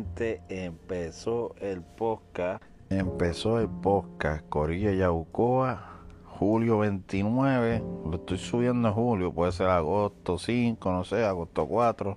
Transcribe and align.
gente, 0.00 0.40
empezó 0.48 1.54
el 1.60 1.82
podcast. 1.82 2.62
Empezó 2.88 3.60
el 3.60 3.68
podcast 3.68 4.48
Corilla 4.48 4.92
Yaucoa, 4.92 6.00
julio 6.24 6.78
29. 6.78 7.82
Lo 8.06 8.14
estoy 8.14 8.38
subiendo 8.38 8.88
en 8.88 8.94
julio, 8.94 9.30
puede 9.30 9.52
ser 9.52 9.68
agosto 9.68 10.38
5, 10.38 10.90
no 10.90 11.04
sé, 11.04 11.22
agosto 11.26 11.66
4. 11.66 12.16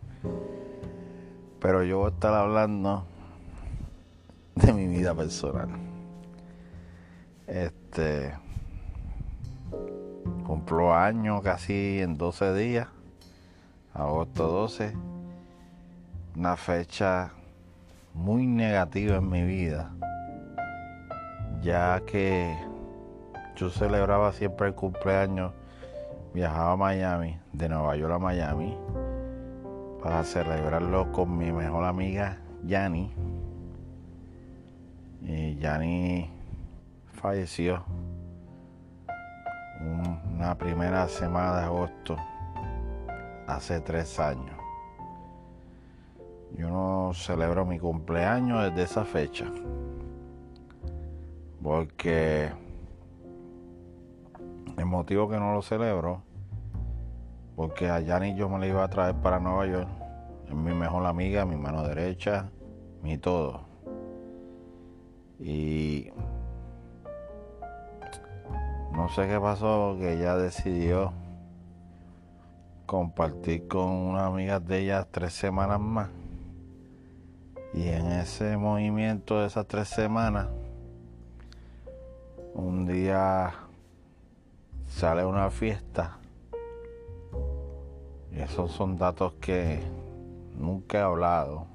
Pero 1.60 1.84
yo 1.84 1.98
voy 1.98 2.06
a 2.06 2.14
estar 2.14 2.34
hablando 2.34 3.06
de 4.56 4.72
mi 4.72 4.88
vida 4.88 5.14
personal. 5.14 5.70
Este. 7.48 8.34
Cumplo 10.48 10.94
años 10.94 11.42
casi 11.42 12.00
en 12.00 12.18
12 12.18 12.54
días, 12.54 12.88
agosto 13.94 14.48
12 14.48 14.94
una 16.36 16.58
fecha 16.58 17.32
muy 18.14 18.48
negativa 18.48 19.18
en 19.18 19.30
mi 19.30 19.44
vida, 19.44 19.92
ya 21.62 22.02
que 22.06 22.56
yo 23.56 23.70
celebraba 23.70 24.32
siempre 24.32 24.68
el 24.68 24.76
cumpleaños, 24.76 25.54
viajaba 26.34 26.74
a 26.74 26.78
Miami, 26.78 27.38
de 27.52 27.70
Nueva 27.70 27.96
York 27.96 28.14
a 28.14 28.20
Miami, 28.20 28.78
para 30.02 30.24
celebrarlo 30.24 31.12
con 31.12 31.38
mi 31.38 31.52
mejor 31.52 31.86
amiga 31.86 32.38
Yani. 32.66 33.12
Y 35.22 35.56
Yani 35.56 36.30
falleció 37.14 37.84
una 40.34 40.56
primera 40.58 41.08
semana 41.08 41.60
de 41.60 41.66
agosto, 41.66 42.18
hace 43.48 43.80
tres 43.80 44.20
años. 44.20 44.63
Yo 46.58 46.70
no 46.70 47.12
celebro 47.14 47.66
mi 47.66 47.80
cumpleaños 47.80 48.64
desde 48.64 48.84
esa 48.84 49.06
fecha. 49.06 49.46
Porque 51.62 52.52
el 54.78 54.86
motivo 54.86 55.30
que 55.30 55.38
no 55.38 55.54
lo 55.54 55.62
celebro, 55.62 56.22
porque 57.56 57.90
a 57.90 58.20
ni 58.20 58.36
yo 58.36 58.50
me 58.50 58.60
la 58.60 58.68
iba 58.68 58.84
a 58.84 58.90
traer 58.90 59.16
para 59.16 59.40
Nueva 59.40 59.66
York. 59.68 59.88
Es 60.48 60.56
mi 60.56 60.74
mejor 60.74 61.06
amiga, 61.06 61.46
mi 61.46 61.56
mano 61.56 61.84
derecha, 61.84 62.50
mi 63.02 63.18
todo. 63.18 63.62
Y 65.40 66.10
no 68.94 69.10
sé 69.10 69.28
qué 69.28 69.40
pasó, 69.40 69.96
que 70.00 70.14
ella 70.14 70.36
decidió 70.36 71.14
compartir 72.86 73.68
con 73.68 73.90
una 73.90 74.28
amiga 74.28 74.60
de 74.60 74.80
ella 74.80 75.08
tres 75.10 75.34
semanas 75.34 75.80
más. 75.80 76.10
Y 77.74 77.88
en 77.88 78.08
ese 78.08 78.56
movimiento 78.58 79.40
de 79.40 79.48
esas 79.48 79.68
tres 79.68 79.88
semanas, 79.88 80.48
un 82.54 82.86
día 82.86 83.54
sale 84.88 85.26
una 85.26 85.50
fiesta. 85.50 86.18
Y 88.32 88.40
esos 88.40 88.72
son 88.72 88.98
datos 88.98 89.34
que 89.42 89.82
nunca 90.56 91.00
he 91.00 91.02
hablado. 91.02 91.66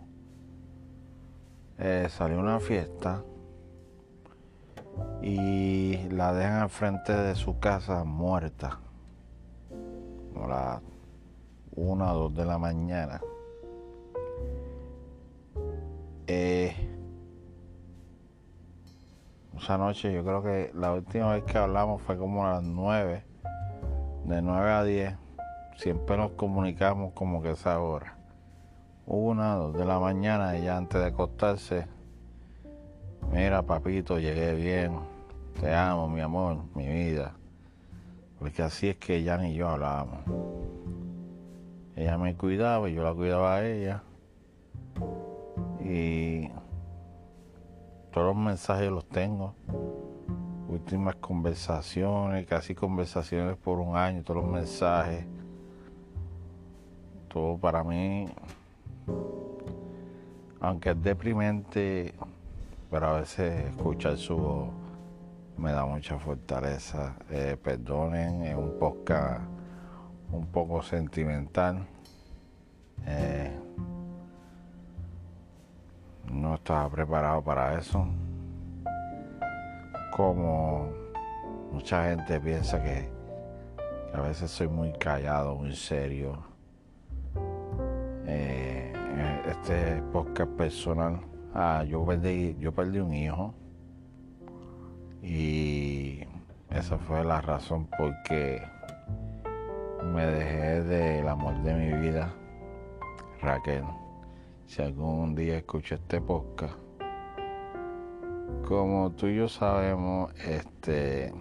Eh, 1.79 2.09
salió 2.11 2.39
una 2.39 2.61
fiesta 2.61 3.23
y 5.23 6.09
la 6.11 6.33
dejan 6.33 6.63
al 6.63 6.71
frente 6.71 7.13
de 7.13 7.35
su 7.35 7.59
casa 7.59 8.05
muerta. 8.05 8.79
A 10.41 10.47
las 10.47 10.83
una 11.75 12.13
o 12.13 12.19
dos 12.19 12.35
de 12.35 12.45
la 12.45 12.59
mañana. 12.59 13.21
Eh, 16.31 16.77
esa 19.57 19.79
noche 19.79 20.13
yo 20.13 20.23
creo 20.23 20.43
que 20.43 20.71
la 20.75 20.93
última 20.93 21.33
vez 21.33 21.45
que 21.45 21.57
hablamos 21.57 22.03
fue 22.03 22.19
como 22.19 22.47
a 22.47 22.53
las 22.53 22.63
9, 22.63 23.25
de 24.27 24.43
9 24.43 24.71
a 24.71 24.85
10. 24.85 25.15
Siempre 25.79 26.19
nos 26.19 26.33
comunicamos 26.33 27.15
como 27.15 27.41
que 27.41 27.53
esa 27.53 27.81
hora. 27.81 28.19
Una, 29.07 29.55
dos 29.55 29.75
de 29.79 29.87
la 29.87 29.99
mañana, 29.99 30.55
ella 30.55 30.77
antes 30.77 31.01
de 31.01 31.07
acostarse, 31.07 31.87
mira 33.33 33.63
papito, 33.63 34.19
llegué 34.19 34.55
bien, 34.55 34.99
te 35.59 35.75
amo, 35.75 36.09
mi 36.09 36.21
amor, 36.21 36.59
mi 36.75 36.87
vida. 36.87 37.33
Porque 38.39 38.63
así 38.63 38.91
es 38.91 38.97
que 38.97 39.17
ella 39.17 39.39
ni 39.39 39.55
yo 39.55 39.67
hablábamos. 39.67 40.21
Ella 41.97 42.19
me 42.19 42.37
cuidaba 42.37 42.87
y 42.91 42.95
yo 42.95 43.03
la 43.03 43.15
cuidaba 43.15 43.55
a 43.55 43.67
ella 43.67 44.03
y 45.81 46.49
todos 48.13 48.29
los 48.29 48.37
mensajes 48.37 48.91
los 48.91 49.09
tengo. 49.09 49.55
Últimas 50.69 51.17
conversaciones, 51.17 52.47
casi 52.47 52.75
conversaciones 52.75 53.57
por 53.57 53.79
un 53.79 53.97
año, 53.97 54.23
todos 54.23 54.43
los 54.43 54.53
mensajes. 54.53 55.25
Todo 57.29 57.59
para 57.59 57.85
mí, 57.85 58.29
aunque 60.61 60.91
es 60.91 61.03
deprimente, 61.03 62.15
pero 62.91 63.07
a 63.07 63.21
veces 63.21 63.67
escuchar 63.67 64.17
su 64.17 64.37
voz 64.37 64.69
me 65.59 65.73
da 65.73 65.85
mucha 65.85 66.19
fortaleza. 66.19 67.17
Eh, 67.31 67.57
perdonen, 67.63 68.43
es 68.45 68.57
un 68.57 68.79
podcast 68.79 69.43
un 70.33 70.47
poco 70.47 70.83
sentimental. 70.83 71.87
Eh, 73.07 73.68
estaba 76.69 76.91
preparado 76.91 77.43
para 77.43 77.79
eso. 77.79 78.07
Como 80.15 80.93
mucha 81.73 82.11
gente 82.11 82.39
piensa 82.39 82.83
que, 82.83 83.09
a 84.13 84.21
veces 84.21 84.51
soy 84.51 84.69
muy 84.69 84.93
callado, 84.93 85.57
muy 85.57 85.75
serio. 85.75 86.43
Eh, 88.27 88.93
este 89.49 90.03
podcast 90.13 90.51
personal. 90.59 91.21
Ah, 91.55 91.85
yo 91.89 92.05
perdí, 92.05 92.55
yo 92.61 92.71
perdí 92.71 92.99
un 92.99 93.15
hijo. 93.15 93.55
Y 95.23 96.21
esa 96.69 96.99
fue 96.99 97.25
la 97.25 97.41
razón 97.41 97.87
por 97.97 98.15
que 98.25 98.61
me 100.05 100.27
dejé 100.27 100.83
del 100.83 101.29
amor 101.29 101.63
de 101.63 101.73
mi 101.73 101.95
vida, 101.95 102.31
Raquel 103.41 103.85
si 104.69 104.83
algún 104.83 105.35
día 105.35 105.57
escucho 105.57 105.95
este 105.95 106.21
podcast. 106.21 106.75
Como 108.67 109.11
tú 109.13 109.27
y 109.27 109.37
yo 109.37 109.49
sabemos, 109.49 110.31
este, 110.45 111.33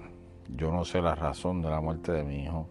yo 0.55 0.71
no 0.71 0.85
sé 0.85 1.01
la 1.01 1.13
razón 1.13 1.61
de 1.61 1.69
la 1.69 1.81
muerte 1.81 2.13
de 2.13 2.23
mi 2.23 2.45
hijo. 2.45 2.69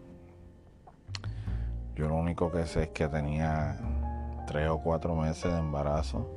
Yo 1.95 2.07
lo 2.07 2.15
único 2.15 2.51
que 2.51 2.65
sé 2.65 2.83
es 2.83 2.89
que 2.89 3.07
tenía 3.07 3.79
tres 4.47 4.67
o 4.69 4.79
cuatro 4.79 5.15
meses 5.15 5.51
de 5.51 5.59
embarazo. 5.59 6.27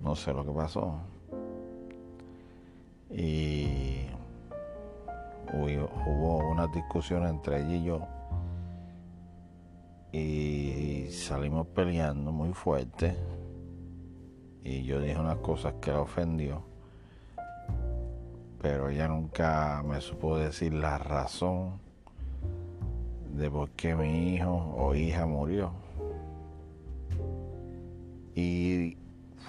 No 0.00 0.16
sé 0.16 0.32
lo 0.32 0.44
que 0.44 0.52
pasó. 0.52 1.00
Y 3.10 4.06
hubo 5.52 6.38
una 6.50 6.66
discusión 6.66 7.28
entre 7.28 7.60
ella 7.60 7.76
y 7.76 7.84
yo 7.84 8.19
y 10.12 11.06
salimos 11.10 11.66
peleando 11.68 12.32
muy 12.32 12.52
fuerte. 12.52 13.16
Y 14.62 14.84
yo 14.84 15.00
dije 15.00 15.18
unas 15.18 15.38
cosas 15.38 15.74
que 15.80 15.90
la 15.90 16.00
ofendió 16.00 16.70
pero 18.60 18.90
ella 18.90 19.08
nunca 19.08 19.82
me 19.86 20.00
supo 20.00 20.36
decir 20.36 20.74
la 20.74 20.98
razón 20.98 21.80
de 23.34 23.50
por 23.50 23.70
qué 23.70 23.94
mi 23.94 24.34
hijo 24.34 24.74
o 24.76 24.94
hija 24.94 25.24
murió. 25.24 25.72
Y 28.34 28.98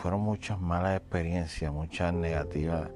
fueron 0.01 0.21
muchas 0.21 0.59
malas 0.59 0.97
experiencias 0.97 1.71
muchas 1.71 2.13
negativas 2.13 2.89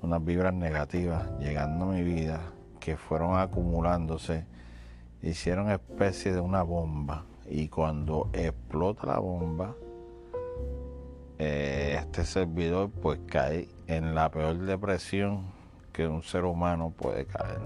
unas 0.00 0.24
vibras 0.24 0.54
negativas 0.54 1.28
llegando 1.40 1.86
a 1.86 1.88
mi 1.88 2.02
vida 2.02 2.40
que 2.78 2.96
fueron 2.96 3.36
acumulándose 3.36 4.44
hicieron 5.22 5.70
especie 5.70 6.32
de 6.32 6.40
una 6.40 6.62
bomba 6.62 7.24
y 7.48 7.68
cuando 7.68 8.28
explota 8.32 9.06
la 9.06 9.18
bomba 9.18 9.74
eh, 11.38 11.96
este 12.00 12.24
servidor 12.24 12.90
pues 12.90 13.20
cae 13.26 13.68
en 13.86 14.14
la 14.14 14.28
peor 14.28 14.58
depresión 14.58 15.52
que 15.92 16.06
un 16.06 16.22
ser 16.22 16.44
humano 16.44 16.92
puede 16.96 17.26
caer. 17.26 17.60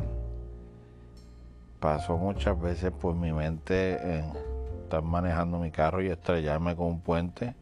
Pasó 1.80 2.18
muchas 2.18 2.60
veces 2.60 2.92
por 2.92 3.14
mi 3.14 3.32
mente 3.32 3.94
en 3.94 4.32
estar 4.82 5.02
manejando 5.02 5.58
mi 5.58 5.70
carro 5.70 6.02
y 6.02 6.08
estrellarme 6.08 6.76
con 6.76 6.86
un 6.86 7.00
puente. 7.00 7.54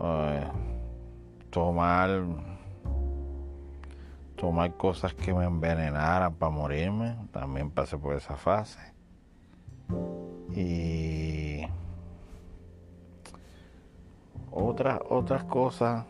Eh, 0.00 0.44
tomar 1.50 2.22
tomar 4.42 4.76
cosas 4.76 5.14
que 5.14 5.32
me 5.32 5.44
envenenaran 5.44 6.34
para 6.34 6.50
morirme. 6.50 7.14
También 7.30 7.70
pasé 7.70 7.96
por 7.96 8.16
esa 8.16 8.34
fase. 8.34 8.80
Y 10.52 11.62
otras 14.50 14.98
otras 15.08 15.44
cosas 15.44 16.04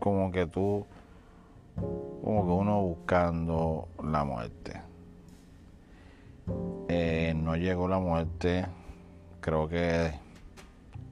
como 0.00 0.32
que 0.32 0.46
tú 0.46 0.86
como 2.24 2.46
que 2.46 2.52
uno 2.52 2.80
buscando 2.80 3.88
la 4.02 4.24
muerte 4.24 4.80
eh, 6.88 7.34
no 7.36 7.54
llegó 7.56 7.86
la 7.86 7.98
muerte 7.98 8.66
creo 9.40 9.68
que 9.68 10.10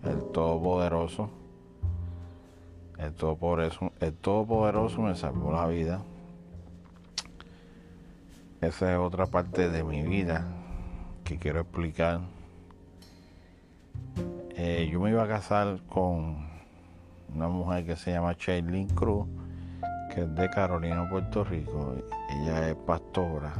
el 0.05 0.23
todopoderoso 0.33 1.29
el 2.99 3.13
todopoderoso 3.15 3.93
el 4.01 4.15
todopoderoso 4.15 5.03
me 5.03 5.15
salvó 5.15 5.53
la 5.53 5.67
vida 5.67 6.03
esa 8.61 8.93
es 8.93 8.99
otra 8.99 9.27
parte 9.27 9.69
de 9.69 9.85
mi 9.85 10.03
vida 10.03 10.47
que 11.25 11.39
quiero 11.39 11.61
explicar 11.61 12.21
eh, 14.59 14.89
yo 14.91 15.01
me 15.01 15.11
iba 15.11 15.23
a 15.23 15.29
casar 15.29 15.81
con 15.87 16.47
una 17.35 17.49
mujer 17.49 17.85
que 17.85 17.95
se 17.95 18.13
llama 18.13 18.35
Shailene 18.39 18.87
Cruz, 18.95 19.27
que 20.15 20.23
es 20.23 20.35
de 20.35 20.49
Carolina, 20.49 21.07
Puerto 21.11 21.45
Rico. 21.45 21.95
Ella 22.31 22.71
es 22.71 22.75
pastora. 22.75 23.53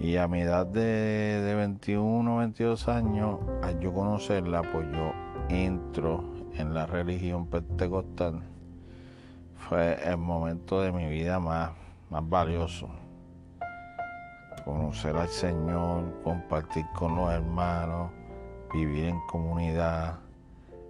Y 0.00 0.16
a 0.16 0.26
mi 0.28 0.40
edad 0.40 0.64
de, 0.64 0.80
de 0.80 1.54
21, 1.54 2.38
22 2.38 2.88
años, 2.88 3.38
al 3.62 3.78
yo 3.80 3.92
conocerla, 3.92 4.62
pues 4.62 4.86
yo 4.92 5.12
entro 5.50 6.37
en 6.58 6.74
la 6.74 6.86
religión 6.86 7.46
pentecostal. 7.46 8.42
Fue 9.68 9.96
el 10.04 10.16
momento 10.16 10.80
de 10.80 10.92
mi 10.92 11.08
vida 11.08 11.38
más, 11.38 11.70
más 12.10 12.28
valioso. 12.28 12.88
Conocer 14.64 15.16
al 15.16 15.28
Señor, 15.28 16.20
compartir 16.22 16.84
con 16.94 17.16
los 17.16 17.32
hermanos, 17.32 18.10
vivir 18.72 19.04
en 19.04 19.20
comunidad, 19.28 20.18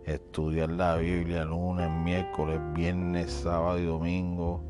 estudiar 0.05 0.71
la 0.71 0.97
Biblia 0.97 1.45
lunes, 1.45 1.91
miércoles, 1.91 2.59
viernes, 2.73 3.31
sábado 3.31 3.79
y 3.79 3.85
domingo. 3.85 4.63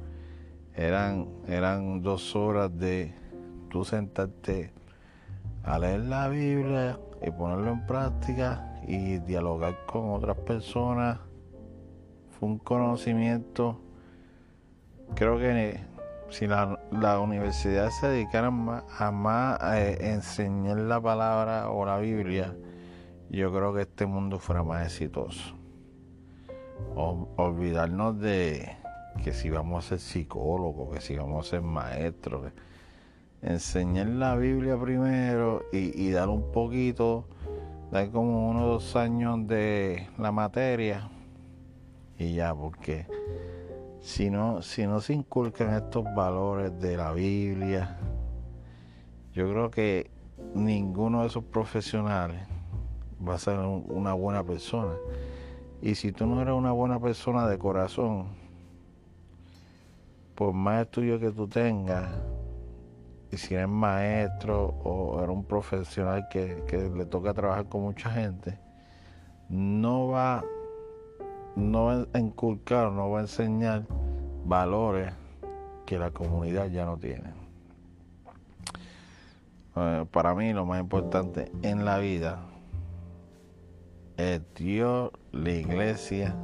Eran, 0.74 1.28
eran 1.46 2.02
dos 2.02 2.36
horas 2.36 2.76
de 2.76 3.14
tú 3.70 3.84
sentarte 3.84 4.72
a 5.62 5.78
leer 5.78 6.00
la 6.00 6.28
Biblia 6.28 6.98
y 7.24 7.30
ponerlo 7.30 7.72
en 7.72 7.86
práctica 7.86 8.77
y 8.88 9.18
dialogar 9.18 9.84
con 9.86 10.10
otras 10.10 10.38
personas. 10.38 11.20
Fue 12.30 12.48
un 12.48 12.58
conocimiento. 12.58 13.80
Creo 15.14 15.38
que 15.38 15.80
si 16.30 16.46
la, 16.46 16.80
la 16.90 17.20
universidad 17.20 17.90
se 17.90 18.08
dedicara 18.08 18.50
más, 18.50 18.84
a 18.98 19.10
más 19.10 19.60
a 19.60 19.80
enseñar 19.80 20.78
la 20.78 21.00
palabra 21.00 21.70
o 21.70 21.84
la 21.84 21.98
Biblia, 21.98 22.56
yo 23.30 23.52
creo 23.52 23.74
que 23.74 23.82
este 23.82 24.06
mundo 24.06 24.38
fuera 24.38 24.62
más 24.62 24.86
exitoso. 24.86 25.54
olvidarnos 26.94 28.18
de 28.18 28.76
que 29.22 29.32
si 29.32 29.50
vamos 29.50 29.84
a 29.84 29.88
ser 29.88 29.98
psicólogos, 29.98 30.94
que 30.94 31.00
si 31.00 31.16
vamos 31.16 31.46
a 31.46 31.50
ser 31.50 31.62
maestros, 31.62 32.52
enseñar 33.42 34.06
la 34.06 34.36
Biblia 34.36 34.78
primero 34.78 35.62
y, 35.72 36.10
dar 36.10 36.28
un 36.28 36.50
poquito, 36.52 37.26
dar 37.90 38.10
como 38.10 38.50
unos 38.50 38.62
dos 38.62 38.96
años 38.96 39.46
de 39.46 40.08
la 40.18 40.32
materia 40.32 41.08
y 42.18 42.34
ya, 42.34 42.54
porque 42.54 43.06
si 44.00 44.30
no, 44.30 44.62
si 44.62 44.86
no 44.86 45.00
se 45.00 45.14
inculcan 45.14 45.74
estos 45.74 46.04
valores 46.14 46.78
de 46.80 46.96
la 46.96 47.12
Biblia, 47.12 47.96
yo 49.32 49.48
creo 49.50 49.70
que 49.70 50.10
ninguno 50.54 51.22
de 51.22 51.28
esos 51.28 51.44
profesionales 51.44 52.40
va 53.26 53.34
a 53.34 53.38
ser 53.38 53.58
una 53.58 54.12
buena 54.14 54.42
persona. 54.44 54.94
Y 55.80 55.94
si 55.94 56.12
tú 56.12 56.26
no 56.26 56.42
eres 56.42 56.54
una 56.54 56.72
buena 56.72 56.98
persona 56.98 57.46
de 57.46 57.58
corazón, 57.58 58.26
por 60.34 60.52
más 60.52 60.86
estudio 60.86 61.20
que 61.20 61.30
tú 61.30 61.46
tengas, 61.46 62.08
si 63.36 63.54
eres 63.54 63.68
maestro 63.68 64.74
o 64.84 65.18
eres 65.18 65.30
un 65.30 65.44
profesional 65.44 66.28
que, 66.28 66.64
le 66.94 67.06
toca 67.06 67.34
trabajar 67.34 67.66
con 67.66 67.82
mucha 67.82 68.10
gente, 68.10 68.58
no 69.48 70.08
va, 70.08 70.44
no 71.56 71.84
va 71.84 72.06
a 72.12 72.18
inculcar, 72.18 72.90
no 72.90 73.10
va 73.10 73.18
a 73.18 73.22
enseñar 73.22 73.84
valores 74.44 75.12
que 75.84 75.98
la 75.98 76.10
comunidad 76.10 76.66
ya 76.66 76.84
no 76.84 76.96
tiene. 76.96 77.32
Eh, 79.76 80.06
para 80.10 80.34
mí 80.34 80.52
lo 80.52 80.66
más 80.66 80.80
importante 80.80 81.52
en 81.62 81.84
la 81.84 81.98
vida 81.98 82.40
es 84.16 84.42
Dios, 84.54 85.12
la 85.30 85.50
iglesia, 85.50 86.34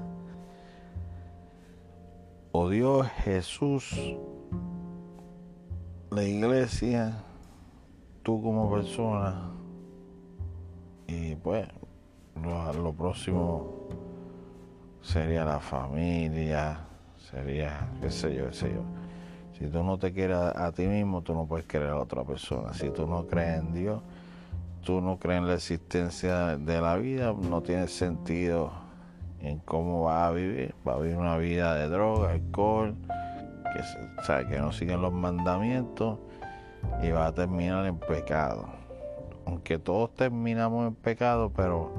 o 2.53 2.69
Dios 2.69 3.09
Jesús, 3.25 4.17
la 6.14 6.22
iglesia, 6.22 7.12
tú 8.22 8.40
como 8.40 8.70
persona, 8.70 9.50
y 11.08 11.34
pues 11.37 11.66
lo, 12.43 12.93
próximo 12.93 13.88
sería 15.02 15.44
la 15.44 15.58
familia, 15.58 16.78
sería, 17.31 17.88
qué 18.00 18.11
sé 18.11 18.34
yo, 18.34 18.46
qué 18.46 18.55
sé 18.55 18.72
yo. 18.72 18.82
Si 19.58 19.66
tú 19.66 19.82
no 19.82 19.99
te 19.99 20.12
quieres 20.12 20.37
a 20.37 20.72
ti 20.72 20.87
mismo, 20.87 21.22
tú 21.22 21.34
no 21.34 21.46
puedes 21.46 21.66
querer 21.66 21.90
a 21.90 21.99
otra 21.99 22.25
persona. 22.25 22.72
Si 22.75 22.90
tú 22.90 23.06
no 23.06 23.26
crees 23.26 23.61
en 23.61 23.72
Dios, 23.72 24.00
tú 24.84 25.00
no 25.00 25.19
crees 25.19 25.38
en 25.38 25.49
la 25.49 25.55
existencia 25.55 26.56
de 26.56 26.81
la 26.81 26.96
vida, 26.96 27.32
no 27.32 27.61
tiene 27.62 27.88
sentido 27.88 28.72
en 29.40 29.58
cómo 29.61 30.05
va 30.05 30.26
a 30.26 30.32
vivir. 30.32 30.75
Va 30.87 30.94
a 30.94 30.99
vivir 30.99 31.16
una 31.16 31.37
vida 31.38 31.75
de 31.75 31.88
droga, 31.88 32.32
alcohol, 32.32 32.96
que, 33.75 34.47
que 34.47 34.59
no 34.59 34.73
siguen 34.73 35.03
los 35.03 35.12
mandamientos 35.12 36.19
y 37.03 37.11
va 37.11 37.26
a 37.26 37.35
terminar 37.35 37.87
en 37.87 37.99
pecado. 37.99 38.67
Aunque 39.47 39.79
todos 39.79 40.15
terminamos 40.15 40.87
en 40.87 40.94
pecado, 40.94 41.53
pero 41.55 41.93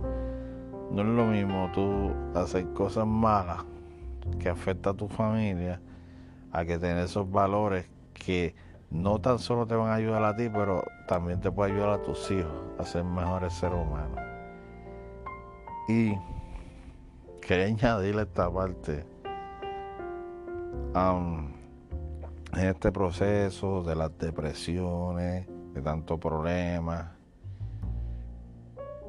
no 0.91 1.01
es 1.01 1.07
lo 1.07 1.25
mismo 1.25 1.69
tú 1.73 2.11
hacer 2.33 2.65
cosas 2.73 3.05
malas 3.05 3.63
que 4.39 4.49
afectan 4.49 4.93
a 4.93 4.97
tu 4.97 5.07
familia 5.07 5.79
a 6.51 6.65
que 6.65 6.79
tener 6.79 7.03
esos 7.03 7.29
valores 7.29 7.85
que 8.13 8.55
no 8.89 9.19
tan 9.19 9.39
solo 9.39 9.67
te 9.67 9.75
van 9.75 9.89
a 9.89 9.95
ayudar 9.95 10.23
a 10.23 10.35
ti, 10.35 10.49
pero 10.49 10.83
también 11.07 11.39
te 11.41 11.51
puede 11.51 11.73
ayudar 11.73 11.89
a 11.89 12.01
tus 12.01 12.31
hijos 12.31 12.53
a 12.79 12.83
ser 12.83 13.03
mejores 13.03 13.53
seres 13.53 13.77
humanos. 13.77 14.19
Y 15.89 16.17
quería 17.41 17.65
añadirle 17.91 18.23
esta 18.23 18.49
parte. 18.49 19.05
en 20.95 21.54
este 22.63 22.91
proceso 22.91 23.83
de 23.83 23.95
las 23.95 24.17
depresiones, 24.17 25.47
de 25.73 25.81
tantos 25.81 26.19
problemas, 26.19 27.07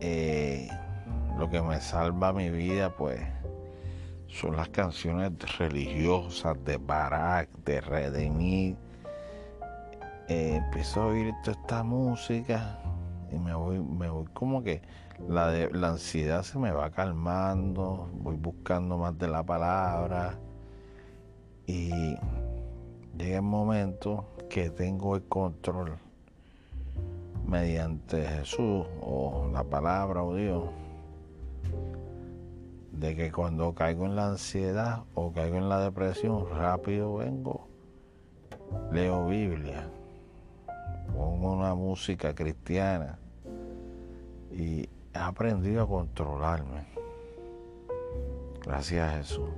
eh, 0.01 0.69
lo 1.39 1.49
que 1.49 1.63
me 1.63 1.81
salva 1.81 2.33
mi 2.33 2.51
vida, 2.51 2.95
pues, 2.97 3.21
son 4.27 4.57
las 4.57 4.69
canciones 4.71 5.33
religiosas 5.59 6.57
de 6.65 6.77
Barak, 6.77 7.49
de 7.65 7.81
Redimir, 7.81 8.77
eh, 10.29 10.57
empiezo 10.57 11.03
a 11.03 11.07
oír 11.07 11.33
toda 11.45 11.57
esta 11.61 11.83
música 11.85 12.81
y 13.31 13.39
me 13.39 13.55
voy, 13.55 13.79
me 13.79 14.11
voy 14.11 14.27
como 14.33 14.63
que 14.63 14.83
la, 15.29 15.53
la 15.73 15.89
ansiedad 15.89 16.43
se 16.43 16.59
me 16.59 16.73
va 16.73 16.91
calmando, 16.91 18.11
voy 18.15 18.37
buscando 18.37 18.99
más 18.99 19.17
de 19.19 19.29
la 19.29 19.45
palabra 19.45 20.37
y 21.67 22.17
llega 23.19 23.37
el 23.37 23.43
momento 23.43 24.27
que 24.49 24.71
tengo 24.71 25.17
el 25.17 25.25
control 25.25 25.99
mediante 27.47 28.27
Jesús 28.27 28.87
o 29.01 29.49
la 29.53 29.65
palabra 29.65 30.23
o 30.23 30.35
Dios 30.35 30.65
de 32.93 33.15
que 33.15 33.31
cuando 33.31 33.75
caigo 33.75 34.07
en 34.07 34.17
la 34.17 34.29
ansiedad 34.29 35.05
o 35.15 35.33
caigo 35.33 35.57
en 35.57 35.69
la 35.69 35.81
depresión 35.81 36.49
rápido 36.51 37.17
vengo 37.17 37.69
leo 38.91 39.27
Biblia 39.27 39.89
pongo 41.15 41.53
una 41.53 41.75
música 41.75 42.35
cristiana 42.35 43.19
y 44.51 44.89
he 45.15 45.19
aprendido 45.19 45.83
a 45.83 45.89
controlarme. 45.89 46.87
Gracias 48.65 49.17
Jesús. 49.17 49.51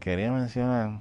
Quería 0.00 0.32
mencionar 0.32 1.00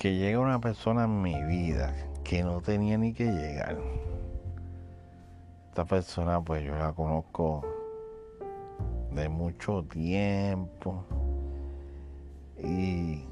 que 0.00 0.14
llega 0.14 0.38
una 0.38 0.58
persona 0.62 1.04
en 1.04 1.20
mi 1.20 1.44
vida 1.44 1.94
que 2.24 2.42
no 2.42 2.62
tenía 2.62 2.96
ni 2.96 3.12
que 3.12 3.26
llegar. 3.26 3.76
Esta 5.68 5.84
persona 5.84 6.40
pues 6.40 6.64
yo 6.64 6.74
la 6.74 6.90
conozco 6.92 7.62
de 9.12 9.28
mucho 9.28 9.84
tiempo 9.84 11.04
y 12.56 13.26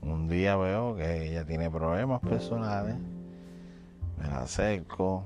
un 0.00 0.26
día 0.26 0.56
veo 0.56 0.96
que 0.96 1.26
ella 1.26 1.44
tiene 1.44 1.70
problemas 1.70 2.22
personales, 2.22 2.96
me 4.16 4.26
la 4.26 4.40
acerco, 4.40 5.24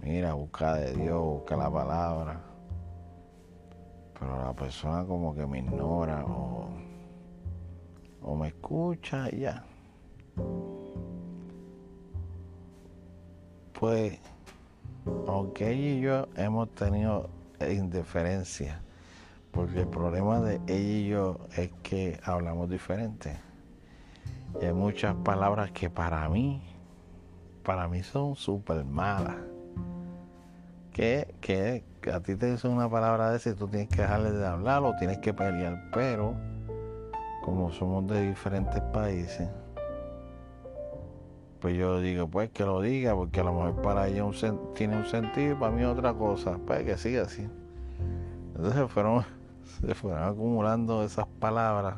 mira, 0.00 0.32
busca 0.32 0.74
de 0.74 0.96
Dios, 0.96 1.22
busca 1.22 1.56
la 1.56 1.70
palabra. 1.70 2.40
Pero 4.18 4.44
la 4.44 4.52
persona 4.52 5.04
como 5.04 5.32
que 5.32 5.46
me 5.46 5.60
ignora 5.60 6.24
o, 6.26 6.89
escucha 8.50 9.30
ya. 9.30 9.64
Pues, 13.78 14.18
aunque 15.26 15.70
ella 15.70 15.88
y 15.88 16.00
yo 16.00 16.28
hemos 16.36 16.68
tenido 16.74 17.30
indiferencia, 17.60 18.82
porque 19.50 19.80
el 19.80 19.88
problema 19.88 20.40
de 20.40 20.56
ella 20.66 20.98
y 20.98 21.08
yo 21.08 21.38
es 21.56 21.70
que 21.82 22.20
hablamos 22.24 22.68
diferente. 22.68 23.38
Y 24.60 24.66
hay 24.66 24.72
muchas 24.72 25.14
palabras 25.16 25.70
que 25.72 25.88
para 25.88 26.28
mí, 26.28 26.62
para 27.64 27.88
mí 27.88 28.02
son 28.02 28.36
súper 28.36 28.84
malas. 28.84 29.36
Que, 30.92 31.34
que, 31.40 31.84
a 32.12 32.20
ti 32.20 32.36
te 32.36 32.50
dicen 32.50 32.72
una 32.72 32.90
palabra 32.90 33.30
de 33.30 33.36
esa 33.36 33.50
y 33.50 33.54
tú 33.54 33.68
tienes 33.68 33.88
que 33.88 34.02
dejarle 34.02 34.32
de 34.32 34.46
hablar 34.46 34.82
o 34.82 34.94
tienes 34.98 35.18
que 35.18 35.32
pelear, 35.32 35.88
pero 35.92 36.34
como 37.50 37.72
somos 37.72 38.06
de 38.06 38.28
diferentes 38.28 38.80
países, 38.92 39.48
pues 41.60 41.76
yo 41.76 42.00
digo, 42.00 42.28
pues 42.28 42.50
que 42.50 42.64
lo 42.64 42.80
diga, 42.80 43.16
porque 43.16 43.40
a 43.40 43.44
lo 43.44 43.52
mejor 43.52 43.82
para 43.82 44.06
ella 44.06 44.24
tiene 44.76 44.96
un 44.96 45.04
sentido 45.04 45.52
y 45.52 45.54
para 45.56 45.72
mí 45.72 45.84
otra 45.84 46.14
cosa, 46.14 46.58
pues 46.64 46.84
que 46.84 46.96
siga 46.96 47.22
así. 47.22 47.48
Entonces 48.54 48.88
fueron, 48.90 49.24
se 49.80 49.94
fueron 49.96 50.22
acumulando 50.22 51.02
esas 51.02 51.26
palabras. 51.26 51.96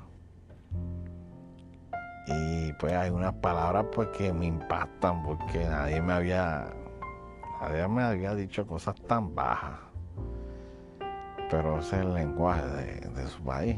Y 2.26 2.72
pues 2.74 2.94
hay 2.94 3.10
unas 3.10 3.34
palabras 3.34 3.84
pues 3.92 4.08
que 4.08 4.32
me 4.32 4.46
impactan 4.46 5.22
porque 5.22 5.64
nadie 5.64 6.00
me 6.00 6.14
había 6.14 6.72
nadie 7.60 7.86
me 7.88 8.02
había 8.02 8.34
dicho 8.34 8.66
cosas 8.66 8.94
tan 9.06 9.34
bajas. 9.34 9.80
Pero 11.50 11.78
ese 11.78 11.96
es 11.96 12.02
el 12.02 12.14
lenguaje 12.14 12.66
de, 12.66 13.26
su 13.26 13.42
país 13.42 13.76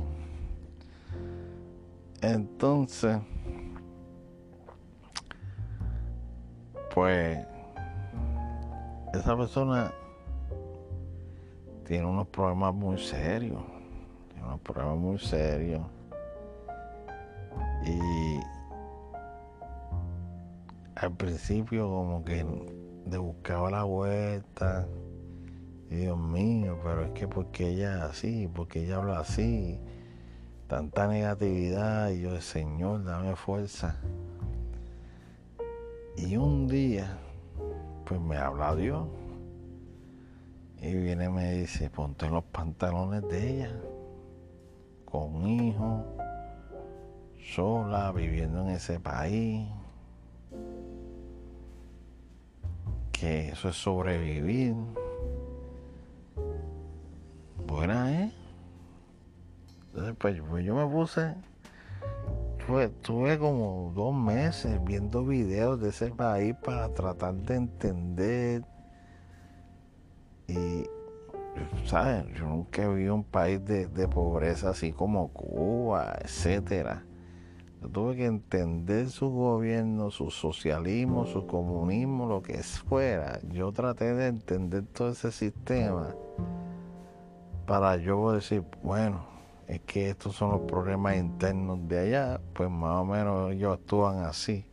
entonces 2.22 3.18
pues 6.94 7.46
esa 9.12 9.36
persona 9.36 9.92
tiene 11.84 12.06
unos 12.06 12.28
problemas 12.28 12.74
muy 12.74 12.98
serios 12.98 13.62
tiene 14.28 14.46
unos 14.46 14.60
problemas 14.60 14.96
muy 14.96 15.18
serios 15.18 15.82
y 17.86 18.40
al 20.96 21.12
principio 21.16 21.88
como 21.88 22.24
que 22.24 22.44
de 23.06 23.18
buscaba 23.18 23.70
la 23.70 23.84
vuelta. 23.84 24.86
Y 25.90 25.96
Dios 25.96 26.18
mío, 26.18 26.78
pero 26.82 27.04
es 27.04 27.10
que 27.12 27.28
porque 27.28 27.68
ella 27.68 28.06
así, 28.06 28.48
porque 28.52 28.84
ella 28.84 28.96
habla 28.96 29.20
así, 29.20 29.78
tanta 30.66 31.06
negatividad, 31.06 32.10
y 32.10 32.22
yo, 32.22 32.40
Señor, 32.40 33.04
dame 33.04 33.36
fuerza. 33.36 33.96
Y 36.16 36.36
un 36.36 36.68
día, 36.68 37.18
pues 38.04 38.20
me 38.20 38.36
habla 38.36 38.74
Dios. 38.74 39.06
Y 40.80 40.94
viene 40.94 41.26
y 41.26 41.28
me 41.30 41.52
dice, 41.52 41.88
ponte 41.90 42.28
los 42.28 42.44
pantalones 42.44 43.26
de 43.28 43.50
ella, 43.50 43.72
con 45.04 45.46
hijo, 45.46 46.04
sola, 47.54 48.12
viviendo 48.12 48.62
en 48.62 48.70
ese 48.70 49.00
país. 49.00 49.66
Que 53.12 53.48
eso 53.48 53.70
es 53.70 53.76
sobrevivir. 53.76 54.74
Buena, 57.66 58.12
¿eh? 58.12 58.32
Entonces, 59.94 60.16
pues, 60.18 60.42
pues 60.50 60.64
yo 60.64 60.74
me 60.74 60.86
puse, 60.88 61.36
tuve 63.02 63.38
como 63.38 63.92
dos 63.94 64.12
meses 64.12 64.82
viendo 64.82 65.24
videos 65.24 65.80
de 65.80 65.90
ese 65.90 66.10
país 66.10 66.56
para 66.64 66.88
tratar 66.88 67.34
de 67.34 67.54
entender. 67.54 68.64
Y, 70.48 70.82
¿sabes? 71.86 72.26
Yo 72.34 72.48
nunca 72.48 72.88
vi 72.88 73.06
un 73.06 73.22
país 73.22 73.64
de, 73.64 74.08
pobreza 74.08 74.70
así 74.70 74.90
como 74.90 75.28
Cuba, 75.28 76.16
etcétera 76.20 77.04
tuve 77.92 78.16
que 78.16 78.24
entender 78.24 79.10
su 79.10 79.28
gobierno, 79.28 80.10
su 80.10 80.30
socialismo, 80.30 81.26
su 81.26 81.46
comunismo, 81.46 82.26
lo 82.26 82.40
que 82.40 82.62
fuera. 82.62 83.38
Yo 83.50 83.72
traté 83.72 84.14
de 84.14 84.28
entender 84.28 84.86
todo 84.86 85.10
ese 85.10 85.30
sistema 85.30 86.14
para 87.66 87.98
yo 87.98 88.32
decir, 88.32 88.64
bueno, 88.82 89.33
es 89.66 89.80
que 89.80 90.10
estos 90.10 90.34
son 90.36 90.50
los 90.50 90.60
problemas 90.62 91.16
internos 91.16 91.78
de 91.88 91.98
allá, 91.98 92.40
pues 92.52 92.70
más 92.70 92.96
o 92.96 93.04
menos 93.04 93.52
ellos 93.52 93.78
actúan 93.78 94.24
así. 94.24 94.64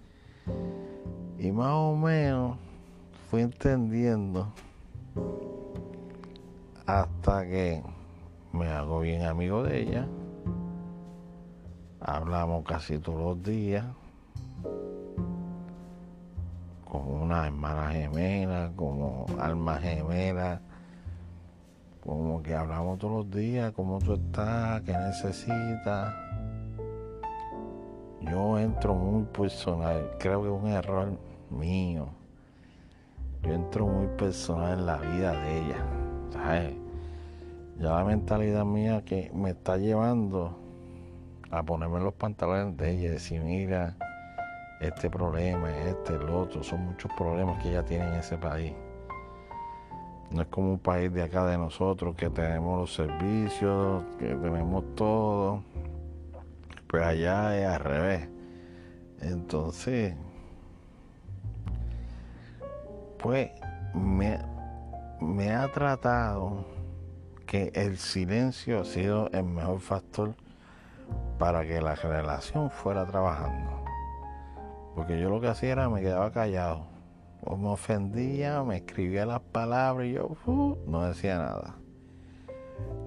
Y 1.38 1.51
más 1.51 1.71
o 1.71 1.95
menos 1.95 2.57
fui 3.29 3.41
entendiendo 3.41 4.53
hasta 6.86 7.45
que 7.45 7.81
me 8.51 8.67
hago 8.67 9.00
bien 9.00 9.24
amigo 9.24 9.63
de 9.63 9.81
ella 9.81 10.07
hablamos 12.01 12.65
casi 12.65 12.98
todos 12.98 13.21
los 13.21 13.43
días 13.43 13.86
como 16.86 17.24
una 17.24 17.45
hermana 17.48 17.91
gemela, 17.91 18.71
como 18.75 19.25
alma 19.39 19.77
gemela, 19.77 20.62
como 22.01 22.41
que 22.41 22.53
hablamos 22.55 23.00
todos 23.00 23.25
los 23.25 23.31
días, 23.31 23.72
cómo 23.74 24.00
tú 24.00 24.13
estás, 24.13 24.81
qué 24.81 24.93
necesitas. 24.93 26.13
Yo 28.22 28.60
entro 28.60 28.93
muy 28.93 29.24
personal, 29.25 30.12
creo 30.20 30.41
que 30.41 30.48
es 30.48 30.53
un 30.53 30.67
error 30.67 31.17
mío. 31.50 32.08
Yo 33.43 33.53
entro 33.53 33.88
muy 33.88 34.08
personal 34.17 34.79
en 34.79 34.86
la 34.86 34.98
vida 34.98 35.31
de 35.31 35.60
ella. 35.60 35.86
¿sabes? 36.31 36.74
Ya 37.77 37.89
la 37.89 38.03
mentalidad 38.03 38.65
mía 38.65 39.03
que 39.03 39.31
me 39.34 39.51
está 39.51 39.77
llevando 39.77 40.58
a 41.50 41.63
ponerme 41.63 42.00
los 42.00 42.13
pantalones 42.13 42.77
de 42.77 42.91
ella 42.91 43.12
decir, 43.12 43.41
mira, 43.41 43.96
este 44.79 45.10
problema, 45.10 45.70
este, 45.88 46.15
el 46.15 46.29
otro, 46.29 46.63
son 46.63 46.86
muchos 46.86 47.12
problemas 47.17 47.62
que 47.62 47.70
ella 47.70 47.84
tiene 47.84 48.08
en 48.08 48.13
ese 48.15 48.38
país. 48.38 48.74
No 50.31 50.41
es 50.43 50.47
como 50.47 50.71
un 50.71 50.79
país 50.79 51.13
de 51.13 51.23
acá 51.23 51.45
de 51.45 51.57
nosotros 51.57 52.15
que 52.15 52.29
tenemos 52.29 52.79
los 52.79 52.93
servicios, 52.93 54.03
que 54.17 54.27
tenemos 54.27 54.95
todo. 54.95 55.63
Pues 56.88 57.03
allá 57.03 57.57
es 57.57 57.67
al 57.67 57.79
revés. 57.79 58.29
Entonces, 59.21 60.15
pues 63.17 63.51
me, 63.93 65.51
ha 65.51 65.71
tratado 65.71 66.65
que 67.45 67.71
el 67.75 67.97
silencio 67.97 68.81
ha 68.81 68.85
sido 68.85 69.29
el 69.31 69.43
mejor 69.43 69.79
factor 69.79 70.35
para 71.38 71.65
que 71.65 71.81
la 71.81 71.95
relación 71.95 72.71
fuera 72.71 73.05
trabajando. 73.05 73.83
Porque 74.95 75.19
yo 75.19 75.29
lo 75.29 75.39
que 75.39 75.47
hacía 75.47 75.73
era 75.73 75.89
me 75.89 76.01
quedaba 76.01 76.31
callado. 76.31 76.90
O 77.43 77.57
me 77.57 77.69
ofendía, 77.69 78.63
me 78.63 78.77
escribía 78.77 79.25
las 79.25 79.41
palabras 79.41 80.07
y 80.07 80.13
yo 80.13 80.38
uh, 80.45 80.77
no 80.86 81.03
decía 81.03 81.38
nada. 81.38 81.75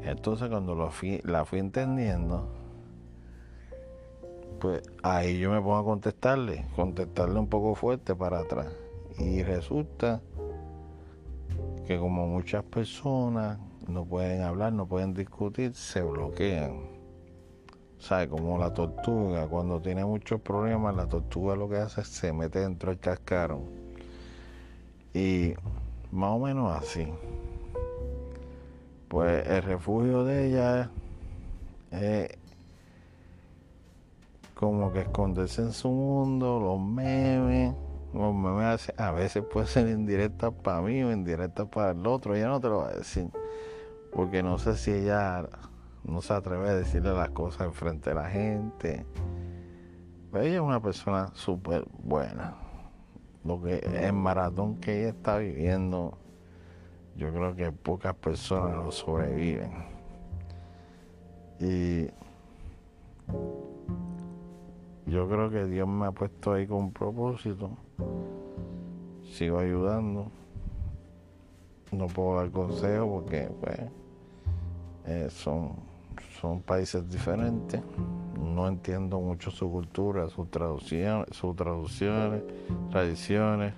Entonces 0.03 0.49
cuando 0.49 0.75
la 0.75 1.45
fui 1.45 1.59
entendiendo, 1.59 2.49
pues 4.61 4.83
ahí 5.03 5.39
yo 5.39 5.51
me 5.51 5.61
pongo 5.61 5.77
a 5.77 5.85
contestarle, 5.85 6.67
contestarle 6.77 7.39
un 7.39 7.49
poco 7.49 7.75
fuerte 7.75 8.15
para 8.15 8.41
atrás. 8.41 8.73
Y 9.19 9.43
resulta 9.43 10.21
que 11.87 11.99
como 11.99 12.27
muchas 12.27 12.65
personas 12.65 13.59
no 13.87 14.05
pueden 14.05 14.43
hablar, 14.43 14.73
no 14.73 14.87
pueden 14.87 15.15
discutir, 15.15 15.75
se 15.75 16.03
bloquean 16.03 16.95
¿Sabe? 17.99 18.29
Como 18.29 18.59
la 18.59 18.75
tortuga, 18.75 19.47
cuando 19.47 19.81
tiene 19.81 20.05
muchos 20.05 20.39
problemas, 20.41 20.95
la 20.95 21.09
tortuga 21.09 21.57
lo 21.57 21.71
que 21.71 21.79
hace 21.79 22.03
es 22.03 22.09
se 22.09 22.35
mete 22.35 22.61
dentro 22.61 22.91
del 22.91 22.99
cascarón. 22.99 23.84
Y 25.15 25.55
más 26.11 26.31
o 26.31 26.41
menos 26.41 26.77
así. 26.77 27.09
Pues 29.09 29.47
el 29.47 29.63
refugio 29.63 30.25
de 30.25 30.49
ella 30.49 30.91
es 31.93 32.37
como 34.55 34.93
que 34.93 35.01
esconderse 35.01 35.63
en 35.63 35.73
su 35.73 35.89
mundo, 35.89 36.59
los 36.59 36.81
memes. 36.81 37.75
Los 38.13 38.35
memes 38.35 38.93
a 38.97 39.13
veces 39.13 39.45
pueden 39.45 39.69
ser 39.69 39.89
indirectas 39.89 40.53
para 40.53 40.81
mí 40.81 41.03
o 41.03 41.13
indirectas 41.13 41.69
para 41.69 41.93
el 41.93 42.07
otro. 42.07 42.35
Ella 42.35 42.49
no 42.49 42.61
te 42.61 42.69
lo 42.69 42.79
va 42.79 42.89
a 42.89 42.95
decir. 42.95 43.29
Porque 44.13 44.43
no 44.43 44.59
sé 44.59 44.77
si 44.77 44.93
ella 44.93 45.49
no 46.05 46.23
se 46.23 46.33
atreve 46.33 46.69
a 46.69 46.75
decirle 46.75 47.13
las 47.13 47.31
cosas 47.31 47.67
enfrente 47.67 48.11
de 48.11 48.17
la 48.17 48.29
gente. 48.29 49.07
Pero 50.33 50.45
ella 50.45 50.57
es 50.57 50.61
una 50.61 50.81
persona 50.81 51.31
súper 51.35 51.85
buena. 52.03 52.64
Lo 53.45 53.61
que 53.63 53.79
el 53.79 54.13
maratón 54.13 54.77
que 54.77 55.01
ella 55.01 55.11
está 55.11 55.39
viviendo 55.39 56.19
yo 57.17 57.33
creo 57.33 57.55
que 57.55 57.71
pocas 57.71 58.15
personas 58.15 58.77
lo 58.77 58.91
sobreviven. 58.91 59.71
Y 61.61 62.07
yo 65.07 65.29
creo 65.29 65.51
que 65.51 65.65
Dios 65.67 65.87
me 65.87 66.07
ha 66.07 66.13
puesto 66.13 66.55
ahí 66.55 66.67
con 66.67 66.91
propósito. 66.93 67.71
Sigo 69.31 69.59
ayudando. 69.59 70.27
No 71.93 72.09
puedo 72.09 72.37
dar 72.37 72.51
consejo 72.51 73.09
porque 73.09 73.49
pues, 73.61 73.81
eh, 75.07 75.29
son, 75.31 75.77
son 76.41 76.61
países 76.63 77.09
diferentes. 77.09 77.81
No 78.55 78.69
entiendo 78.69 79.21
mucho 79.21 79.51
su 79.51 79.69
cultura, 79.69 80.29
sus 80.29 80.49
traducciones, 80.49 81.27
sus 81.33 81.57
traducciones, 81.57 82.43
tradiciones, 82.91 83.75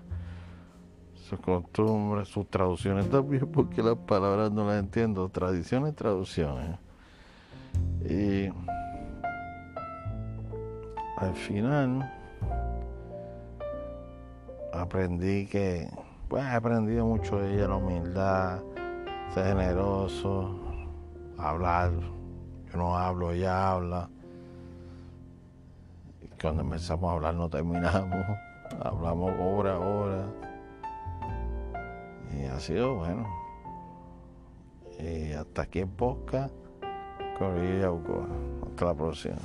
sus 1.15 1.41
costumbres, 1.41 2.29
sus 2.29 2.47
traducciones 2.51 3.09
también, 3.09 3.47
porque 3.53 3.83
las 3.83 3.97
palabras 3.97 4.53
no 4.53 4.67
las 4.67 4.79
entiendo. 4.79 5.29
Tradiciones, 5.31 5.97
traducciones. 5.97 6.79
Y 8.05 8.49
al 11.17 11.35
final 11.35 12.13
aprendí 14.75 15.47
que, 15.47 15.89
pues 16.29 16.45
he 16.45 16.49
aprendido 16.49 17.07
mucho 17.07 17.39
de 17.39 17.55
ella, 17.55 17.69
la 17.69 17.77
humildad, 17.77 18.61
ser 19.33 19.47
generoso, 19.47 20.55
hablar. 21.39 21.93
Yo 22.71 22.77
no 22.77 22.97
hablo, 22.99 23.33
ella 23.33 23.71
habla. 23.73 24.11
Cuando 26.41 26.63
empezamos 26.63 27.11
a 27.11 27.15
hablar 27.15 27.35
no 27.35 27.49
terminamos. 27.49 28.27
Hablamos 28.83 29.33
hora 29.41 29.79
hora. 29.79 30.27
Y 32.37 32.45
ha 32.45 32.61
sido 32.61 32.95
bueno. 32.97 33.27
Y 34.99 35.33
hasta 35.33 35.63
aquí 35.63 35.81
en 35.81 35.91
Posca, 35.91 36.51
Corilla 37.39 37.91
Hasta 38.67 38.85
la 38.85 38.95
próxima. 38.95 39.37